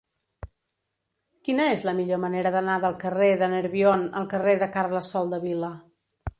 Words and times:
Quina 1.47 1.67
és 1.73 1.83
la 1.89 1.93
millor 1.99 2.21
manera 2.25 2.53
d'anar 2.57 2.79
del 2.87 2.97
carrer 3.05 3.29
del 3.43 3.55
Nerbion 3.59 4.09
al 4.23 4.29
carrer 4.35 4.59
de 4.65 4.73
Carles 4.79 5.15
Soldevila? 5.15 5.75